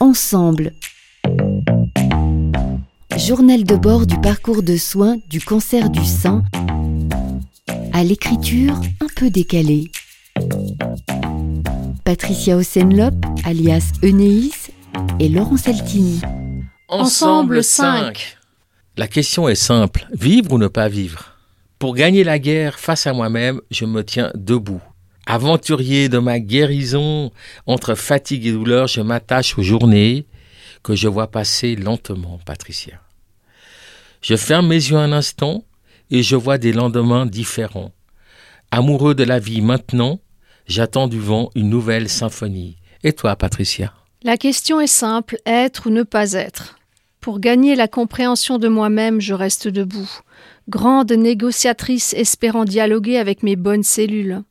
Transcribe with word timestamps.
Ensemble. 0.00 0.72
Journal 3.16 3.62
de 3.62 3.76
bord 3.76 4.06
du 4.06 4.20
parcours 4.20 4.62
de 4.62 4.76
soins 4.76 5.18
du 5.30 5.40
cancer 5.40 5.88
du 5.88 6.04
sein 6.04 6.42
à 7.92 8.02
l'écriture 8.02 8.74
un 9.00 9.06
peu 9.14 9.30
décalée. 9.30 9.92
Patricia 12.04 12.56
Osenlop, 12.56 13.14
alias 13.44 13.92
Enéis, 14.02 14.70
et 15.20 15.28
Laurent 15.28 15.56
Saltini. 15.56 16.20
Ensemble 16.88 17.62
5. 17.62 18.36
La 18.96 19.06
question 19.06 19.48
est 19.48 19.54
simple, 19.54 20.08
vivre 20.12 20.52
ou 20.52 20.58
ne 20.58 20.68
pas 20.68 20.88
vivre? 20.88 21.36
Pour 21.78 21.94
gagner 21.94 22.24
la 22.24 22.40
guerre 22.40 22.80
face 22.80 23.06
à 23.06 23.12
moi-même, 23.12 23.60
je 23.70 23.84
me 23.84 24.02
tiens 24.04 24.32
debout. 24.34 24.82
Aventurier 25.26 26.08
de 26.08 26.18
ma 26.18 26.38
guérison, 26.38 27.32
entre 27.66 27.94
fatigue 27.94 28.46
et 28.46 28.52
douleur, 28.52 28.86
je 28.86 29.00
m'attache 29.00 29.58
aux 29.58 29.62
journées 29.62 30.26
que 30.82 30.94
je 30.94 31.08
vois 31.08 31.30
passer 31.30 31.76
lentement, 31.76 32.38
Patricia. 32.44 33.00
Je 34.20 34.36
ferme 34.36 34.68
mes 34.68 34.74
yeux 34.74 34.96
un 34.96 35.12
instant 35.12 35.64
et 36.10 36.22
je 36.22 36.36
vois 36.36 36.58
des 36.58 36.72
lendemains 36.72 37.26
différents. 37.26 37.92
Amoureux 38.70 39.14
de 39.14 39.24
la 39.24 39.38
vie 39.38 39.62
maintenant, 39.62 40.20
j'attends 40.66 41.08
du 41.08 41.20
vent 41.20 41.50
une 41.54 41.70
nouvelle 41.70 42.08
symphonie. 42.08 42.76
Et 43.02 43.12
toi, 43.12 43.36
Patricia? 43.36 43.92
La 44.22 44.36
question 44.36 44.80
est 44.80 44.86
simple, 44.86 45.36
être 45.46 45.86
ou 45.86 45.90
ne 45.90 46.02
pas 46.02 46.32
être. 46.32 46.76
Pour 47.20 47.40
gagner 47.40 47.74
la 47.74 47.88
compréhension 47.88 48.58
de 48.58 48.68
moi-même, 48.68 49.20
je 49.20 49.32
reste 49.32 49.68
debout, 49.68 50.10
grande 50.68 51.12
négociatrice 51.12 52.12
espérant 52.14 52.64
dialoguer 52.64 53.18
avec 53.18 53.42
mes 53.42 53.56
bonnes 53.56 53.82
cellules. 53.82 54.42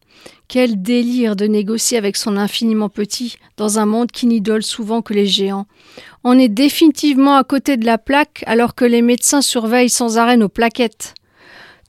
Quel 0.53 0.83
délire 0.83 1.35
de 1.35 1.47
négocier 1.47 1.97
avec 1.97 2.15
son 2.15 2.37
infiniment 2.37 2.87
petit, 2.87 3.37
dans 3.57 3.79
un 3.79 3.87
monde 3.87 4.11
qui 4.11 4.27
n'idole 4.27 4.61
souvent 4.61 5.01
que 5.01 5.11
les 5.11 5.25
géants. 5.25 5.65
On 6.23 6.37
est 6.37 6.47
définitivement 6.47 7.37
à 7.37 7.43
côté 7.43 7.75
de 7.75 7.87
la 7.87 7.97
plaque 7.97 8.43
alors 8.45 8.75
que 8.75 8.85
les 8.85 9.01
médecins 9.01 9.41
surveillent 9.41 9.89
sans 9.89 10.19
arrêt 10.19 10.37
nos 10.37 10.49
plaquettes. 10.49 11.15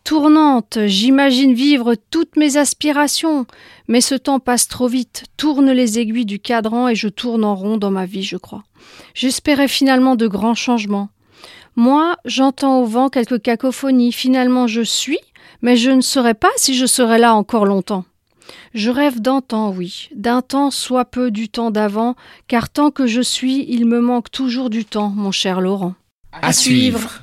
Tournante, 0.03 0.79
j'imagine 0.87 1.53
vivre 1.53 1.95
toutes 2.11 2.37
mes 2.37 2.57
aspirations, 2.57 3.45
mais 3.87 4.01
ce 4.01 4.15
temps 4.15 4.41
passe 4.41 4.67
trop 4.67 4.89
vite, 4.89 5.25
tourne 5.37 5.71
les 5.71 5.99
aiguilles 5.99 6.25
du 6.25 6.39
cadran 6.39 6.89
et 6.89 6.95
je 6.95 7.09
tourne 7.09 7.45
en 7.45 7.55
rond 7.55 7.77
dans 7.77 7.91
ma 7.91 8.07
vie, 8.07 8.23
je 8.23 8.39
crois. 8.39 8.65
J'espérais 9.13 9.69
finalement 9.69 10.17
de 10.17 10.27
grands 10.27 10.55
changements. 10.55 11.11
Moi, 11.77 12.17
j'entends 12.25 12.81
au 12.81 12.87
vent 12.87 13.11
quelques 13.11 13.43
cacophonies, 13.43 14.13
finalement 14.13 14.67
je 14.67 14.81
suis, 14.81 15.21
mais 15.61 15.77
je 15.77 15.91
ne 15.91 16.01
saurais 16.01 16.33
pas 16.33 16.53
si 16.57 16.75
je 16.75 16.87
serai 16.87 17.19
là 17.19 17.35
encore 17.35 17.67
longtemps. 17.67 18.07
Je 18.75 18.91
rêve 18.91 19.21
d'un 19.21 19.41
temps, 19.41 19.71
oui, 19.71 20.09
d'un 20.17 20.43
temps 20.43 20.73
soit 20.73 21.05
peu 21.05 21.31
du 21.31 21.49
temps 21.49 21.71
d'avant, 21.71 22.17
car 22.49 22.69
tant 22.69 22.91
que 22.91 23.07
je 23.07 23.21
suis, 23.21 23.65
il 23.69 23.87
me 23.87 24.01
manque 24.01 24.33
toujours 24.33 24.69
du 24.69 24.85
temps, 24.85 25.11
mon 25.11 25.31
cher 25.31 25.61
Laurent. 25.61 25.95
À, 26.33 26.53
suivre. 26.53 27.23